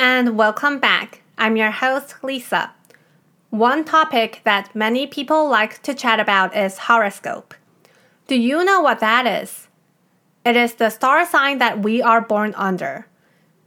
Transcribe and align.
and 0.00 0.34
welcome 0.34 0.78
back. 0.78 1.20
I'm 1.36 1.58
your 1.58 1.70
host, 1.70 2.14
Lisa. 2.22 2.72
One 3.50 3.84
topic 3.84 4.40
that 4.44 4.74
many 4.74 5.06
people 5.06 5.46
like 5.46 5.82
to 5.82 5.92
chat 5.92 6.18
about 6.18 6.56
is 6.56 6.88
horoscope. 6.88 7.52
Do 8.26 8.34
you 8.34 8.64
know 8.64 8.80
what 8.80 9.00
that 9.00 9.26
is? 9.26 9.68
It 10.42 10.56
is 10.56 10.72
the 10.72 10.88
star 10.88 11.26
sign 11.26 11.58
that 11.58 11.82
we 11.82 12.00
are 12.00 12.22
born 12.22 12.54
under. 12.56 13.08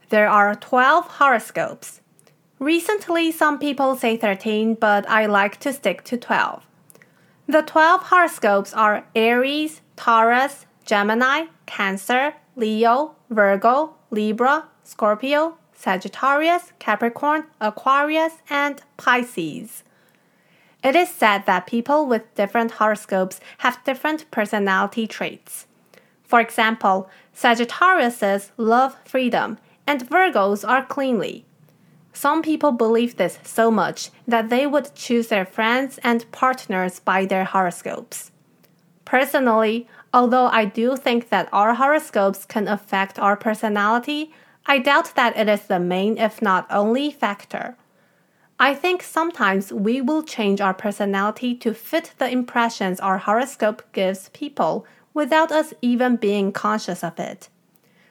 There 0.09 0.27
are 0.27 0.55
12 0.55 1.05
horoscopes. 1.05 2.01
Recently, 2.57 3.31
some 3.31 3.59
people 3.59 3.95
say 3.95 4.17
13, 4.17 4.73
but 4.73 5.07
I 5.07 5.27
like 5.27 5.59
to 5.59 5.71
stick 5.71 6.03
to 6.05 6.17
12. 6.17 6.65
The 7.45 7.61
12 7.61 8.01
horoscopes 8.05 8.73
are 8.73 9.05
Aries, 9.15 9.81
Taurus, 9.95 10.65
Gemini, 10.83 11.45
Cancer, 11.67 12.33
Leo, 12.55 13.17
Virgo, 13.29 13.93
Libra, 14.09 14.65
Scorpio, 14.83 15.59
Sagittarius, 15.73 16.73
Capricorn, 16.79 17.45
Aquarius, 17.59 18.33
and 18.49 18.81
Pisces. 18.97 19.83
It 20.83 20.95
is 20.95 21.09
said 21.09 21.45
that 21.45 21.67
people 21.67 22.05
with 22.05 22.35
different 22.35 22.71
horoscopes 22.71 23.39
have 23.59 23.83
different 23.83 24.29
personality 24.31 25.07
traits. 25.07 25.67
For 26.23 26.41
example, 26.41 27.09
Sagittariuses 27.35 28.51
love 28.57 28.97
freedom 29.05 29.57
and 29.87 30.09
Virgos 30.09 30.67
are 30.67 30.85
cleanly. 30.85 31.45
Some 32.13 32.41
people 32.41 32.71
believe 32.71 33.17
this 33.17 33.39
so 33.43 33.71
much 33.71 34.09
that 34.27 34.49
they 34.49 34.67
would 34.67 34.93
choose 34.93 35.27
their 35.27 35.45
friends 35.45 35.99
and 36.03 36.29
partners 36.31 36.99
by 36.99 37.25
their 37.25 37.45
horoscopes. 37.45 38.31
Personally, 39.03 39.87
although 40.13 40.47
I 40.47 40.65
do 40.65 40.95
think 40.95 41.29
that 41.29 41.49
our 41.51 41.73
horoscopes 41.73 42.45
can 42.45 42.67
affect 42.67 43.17
our 43.17 43.35
personality, 43.35 44.31
I 44.65 44.79
doubt 44.79 45.15
that 45.15 45.37
it 45.37 45.49
is 45.49 45.63
the 45.67 45.79
main, 45.79 46.17
if 46.17 46.41
not 46.41 46.65
only, 46.69 47.11
factor. 47.11 47.75
I 48.59 48.73
think 48.73 49.03
sometimes 49.03 49.73
we 49.73 49.99
will 49.99 50.23
change 50.23 50.61
our 50.61 50.73
personality 50.73 51.53
to 51.55 51.73
fit 51.73 52.13
the 52.17 52.29
impressions 52.29 52.99
our 52.99 53.17
horoscope 53.17 53.83
gives 53.91 54.29
people 54.29 54.85
without 55.13 55.51
us 55.51 55.73
even 55.81 56.15
being 56.15 56.51
conscious 56.51 57.03
of 57.03 57.19
it. 57.19 57.49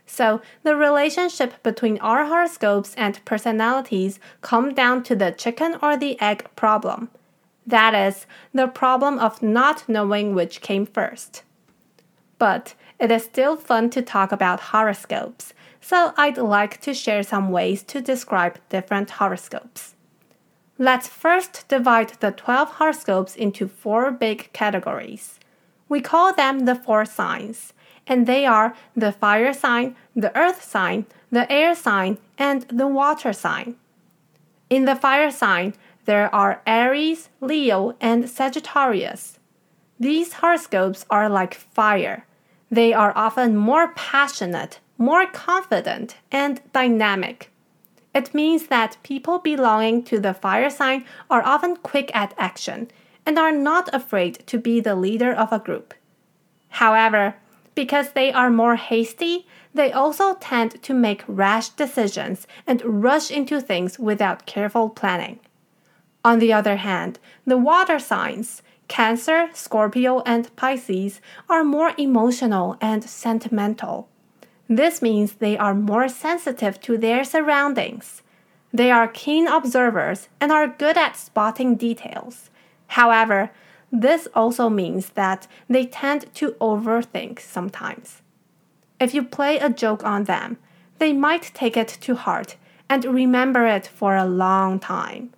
So, 0.04 0.42
the 0.62 0.76
relationship 0.76 1.62
between 1.62 1.98
our 2.00 2.26
horoscopes 2.26 2.94
and 2.96 3.24
personalities 3.24 4.20
come 4.42 4.74
down 4.74 5.04
to 5.04 5.16
the 5.16 5.30
chicken 5.30 5.78
or 5.80 5.96
the 5.96 6.20
egg 6.20 6.50
problem. 6.54 7.08
That 7.66 7.94
is, 7.94 8.26
the 8.52 8.66
problem 8.66 9.18
of 9.18 9.42
not 9.42 9.88
knowing 9.88 10.34
which 10.34 10.60
came 10.60 10.84
first. 10.84 11.44
But 12.38 12.74
it 12.98 13.10
is 13.10 13.24
still 13.24 13.56
fun 13.56 13.88
to 13.90 14.02
talk 14.02 14.32
about 14.32 14.60
horoscopes 14.60 15.54
so 15.82 16.14
I'd 16.16 16.38
like 16.38 16.80
to 16.82 16.94
share 16.94 17.24
some 17.24 17.50
ways 17.50 17.82
to 17.82 18.00
describe 18.00 18.60
different 18.68 19.10
horoscopes. 19.10 19.96
Let's 20.78 21.08
first 21.08 21.66
divide 21.68 22.10
the 22.20 22.30
12 22.30 22.70
horoscopes 22.74 23.36
into 23.36 23.68
four 23.68 24.12
big 24.12 24.50
categories. 24.52 25.38
We 25.88 26.00
call 26.00 26.32
them 26.32 26.60
the 26.60 26.76
four 26.76 27.04
signs, 27.04 27.72
and 28.06 28.26
they 28.26 28.46
are 28.46 28.74
the 28.96 29.12
fire 29.12 29.52
sign, 29.52 29.96
the 30.14 30.36
earth 30.38 30.62
sign, 30.62 31.06
the 31.30 31.50
air 31.52 31.74
sign, 31.74 32.18
and 32.38 32.62
the 32.62 32.86
water 32.86 33.32
sign. 33.32 33.74
In 34.70 34.84
the 34.84 34.96
fire 34.96 35.30
sign, 35.30 35.74
there 36.04 36.32
are 36.34 36.62
Aries, 36.66 37.28
Leo, 37.40 37.96
and 38.00 38.30
Sagittarius. 38.30 39.38
These 39.98 40.34
horoscopes 40.34 41.04
are 41.10 41.28
like 41.28 41.54
fire. 41.54 42.24
They 42.70 42.92
are 42.92 43.12
often 43.16 43.56
more 43.56 43.92
passionate, 43.94 44.80
more 45.02 45.26
confident, 45.26 46.14
and 46.30 46.60
dynamic. 46.72 47.50
It 48.14 48.32
means 48.32 48.68
that 48.68 48.98
people 49.02 49.40
belonging 49.40 50.04
to 50.04 50.20
the 50.20 50.32
fire 50.32 50.70
sign 50.70 51.04
are 51.28 51.42
often 51.44 51.74
quick 51.76 52.14
at 52.14 52.34
action 52.38 52.88
and 53.26 53.36
are 53.36 53.50
not 53.50 53.92
afraid 53.92 54.46
to 54.46 54.58
be 54.58 54.78
the 54.78 54.94
leader 54.94 55.32
of 55.32 55.52
a 55.52 55.58
group. 55.58 55.92
However, 56.68 57.34
because 57.74 58.12
they 58.12 58.32
are 58.32 58.48
more 58.50 58.76
hasty, 58.76 59.44
they 59.74 59.90
also 59.90 60.34
tend 60.34 60.80
to 60.84 60.94
make 60.94 61.24
rash 61.26 61.70
decisions 61.70 62.46
and 62.64 63.02
rush 63.02 63.28
into 63.28 63.60
things 63.60 63.98
without 63.98 64.46
careful 64.46 64.88
planning. 64.88 65.40
On 66.24 66.38
the 66.38 66.52
other 66.52 66.76
hand, 66.76 67.18
the 67.44 67.58
water 67.58 67.98
signs, 67.98 68.62
Cancer, 68.86 69.48
Scorpio, 69.52 70.20
and 70.20 70.54
Pisces, 70.54 71.20
are 71.48 71.64
more 71.64 71.92
emotional 71.98 72.76
and 72.80 73.02
sentimental. 73.02 74.08
This 74.76 75.02
means 75.02 75.34
they 75.34 75.58
are 75.58 75.74
more 75.74 76.08
sensitive 76.08 76.80
to 76.80 76.96
their 76.96 77.24
surroundings. 77.24 78.22
They 78.72 78.90
are 78.90 79.06
keen 79.06 79.46
observers 79.46 80.30
and 80.40 80.50
are 80.50 80.66
good 80.66 80.96
at 80.96 81.14
spotting 81.14 81.74
details. 81.74 82.48
However, 82.86 83.50
this 83.90 84.28
also 84.34 84.70
means 84.70 85.10
that 85.10 85.46
they 85.68 85.84
tend 85.84 86.34
to 86.36 86.52
overthink 86.52 87.38
sometimes. 87.38 88.22
If 88.98 89.12
you 89.12 89.22
play 89.22 89.58
a 89.58 89.68
joke 89.68 90.04
on 90.04 90.24
them, 90.24 90.56
they 90.98 91.12
might 91.12 91.52
take 91.52 91.76
it 91.76 91.98
to 92.00 92.14
heart 92.14 92.56
and 92.88 93.04
remember 93.04 93.66
it 93.66 93.86
for 93.86 94.16
a 94.16 94.24
long 94.24 94.80
time. 94.80 95.34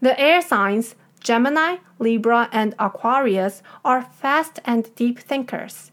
The 0.00 0.18
air 0.20 0.40
signs, 0.40 0.94
Gemini, 1.18 1.78
Libra, 1.98 2.48
and 2.52 2.76
Aquarius, 2.78 3.62
are 3.84 4.02
fast 4.02 4.60
and 4.64 4.94
deep 4.94 5.18
thinkers. 5.18 5.90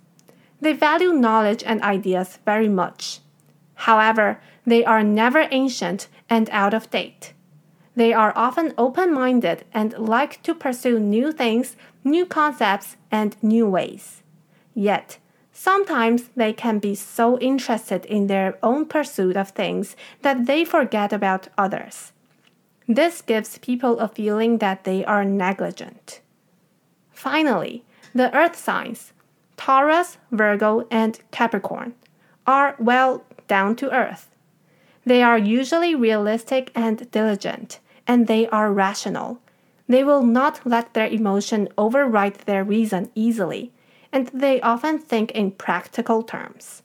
They 0.61 0.73
value 0.73 1.11
knowledge 1.11 1.63
and 1.65 1.81
ideas 1.81 2.39
very 2.45 2.69
much. 2.69 3.19
However, 3.73 4.39
they 4.65 4.85
are 4.85 5.03
never 5.03 5.47
ancient 5.51 6.07
and 6.29 6.49
out 6.51 6.73
of 6.73 6.89
date. 6.91 7.33
They 7.95 8.13
are 8.13 8.31
often 8.35 8.73
open 8.77 9.13
minded 9.13 9.65
and 9.73 9.97
like 9.97 10.41
to 10.43 10.53
pursue 10.53 10.99
new 10.99 11.31
things, 11.31 11.75
new 12.03 12.25
concepts, 12.25 12.95
and 13.11 13.35
new 13.41 13.67
ways. 13.67 14.21
Yet, 14.73 15.17
sometimes 15.51 16.29
they 16.35 16.53
can 16.53 16.79
be 16.79 16.95
so 16.95 17.37
interested 17.39 18.05
in 18.05 18.27
their 18.27 18.57
own 18.63 18.85
pursuit 18.85 19.35
of 19.35 19.49
things 19.49 19.95
that 20.21 20.45
they 20.45 20.63
forget 20.63 21.11
about 21.11 21.49
others. 21.57 22.13
This 22.87 23.21
gives 23.21 23.57
people 23.57 23.99
a 23.99 24.07
feeling 24.07 24.59
that 24.59 24.83
they 24.83 25.03
are 25.05 25.25
negligent. 25.25 26.21
Finally, 27.11 27.83
the 28.13 28.35
earth 28.35 28.55
signs, 28.55 29.13
Taurus, 29.63 30.17
Virgo, 30.31 30.87
and 30.89 31.19
Capricorn 31.29 31.93
are, 32.47 32.75
well, 32.79 33.23
down 33.47 33.75
to 33.75 33.93
earth. 33.93 34.31
They 35.05 35.21
are 35.21 35.37
usually 35.37 35.93
realistic 35.93 36.71
and 36.73 37.11
diligent, 37.11 37.79
and 38.07 38.25
they 38.25 38.47
are 38.47 38.73
rational. 38.73 39.39
They 39.87 40.03
will 40.03 40.23
not 40.23 40.65
let 40.65 40.95
their 40.95 41.05
emotion 41.05 41.69
override 41.77 42.37
their 42.47 42.63
reason 42.63 43.11
easily, 43.13 43.71
and 44.11 44.29
they 44.33 44.59
often 44.61 44.97
think 44.97 45.29
in 45.29 45.51
practical 45.51 46.23
terms. 46.23 46.81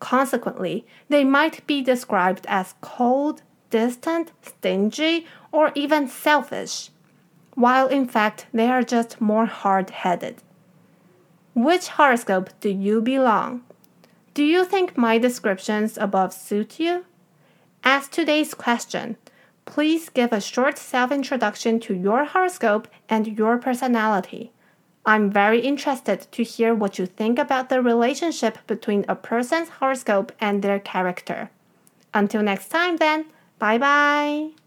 Consequently, 0.00 0.84
they 1.08 1.22
might 1.22 1.64
be 1.68 1.80
described 1.80 2.44
as 2.48 2.74
cold, 2.80 3.42
distant, 3.70 4.32
stingy, 4.42 5.28
or 5.52 5.70
even 5.76 6.08
selfish, 6.08 6.90
while 7.54 7.86
in 7.86 8.04
fact 8.04 8.46
they 8.52 8.66
are 8.66 8.82
just 8.82 9.20
more 9.20 9.46
hard 9.46 9.90
headed. 9.90 10.42
Which 11.56 11.88
horoscope 11.88 12.50
do 12.60 12.68
you 12.68 13.00
belong? 13.00 13.62
Do 14.34 14.44
you 14.44 14.62
think 14.62 14.98
my 14.98 15.16
descriptions 15.16 15.96
above 15.96 16.34
suit 16.34 16.78
you? 16.78 17.06
As 17.82 18.08
today's 18.08 18.52
question, 18.52 19.16
please 19.64 20.10
give 20.10 20.34
a 20.34 20.40
short 20.42 20.76
self 20.76 21.10
introduction 21.10 21.80
to 21.80 21.94
your 21.94 22.26
horoscope 22.26 22.88
and 23.08 23.38
your 23.38 23.56
personality. 23.56 24.52
I'm 25.06 25.30
very 25.30 25.60
interested 25.60 26.26
to 26.32 26.42
hear 26.42 26.74
what 26.74 26.98
you 26.98 27.06
think 27.06 27.38
about 27.38 27.70
the 27.70 27.80
relationship 27.80 28.58
between 28.66 29.06
a 29.08 29.16
person's 29.16 29.70
horoscope 29.80 30.32
and 30.38 30.60
their 30.60 30.78
character. 30.78 31.48
Until 32.12 32.42
next 32.42 32.68
time, 32.68 32.98
then, 32.98 33.24
bye 33.58 33.78
bye. 33.78 34.65